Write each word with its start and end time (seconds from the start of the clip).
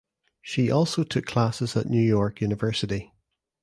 She 0.41 0.71
also 0.71 1.03
took 1.03 1.25
classes 1.27 1.77
at 1.77 1.85
New 1.87 2.01
York 2.01 2.41
University. 2.41 3.13